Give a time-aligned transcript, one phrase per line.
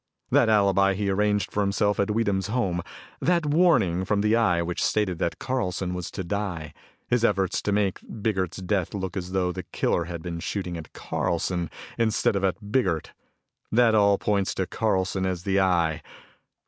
[0.31, 2.81] That alibi he arranged for himself at Weedham's home,
[3.19, 6.73] that warning from the Eye which stated that Carlson was to die,
[7.07, 10.91] his efforts to make Biggert's death look as though the killer had been shooting at
[10.93, 11.69] Carlson
[11.99, 13.11] instead of at Biggert
[13.71, 16.01] that all points to Carlson as the Eye.